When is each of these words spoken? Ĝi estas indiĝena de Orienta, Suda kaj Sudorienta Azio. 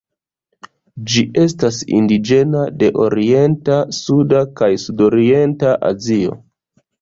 Ĝi 1.09 1.21
estas 1.41 1.77
indiĝena 1.97 2.63
de 2.83 2.89
Orienta, 3.03 3.77
Suda 3.99 4.41
kaj 4.63 4.71
Sudorienta 4.87 5.77
Azio. 5.93 6.35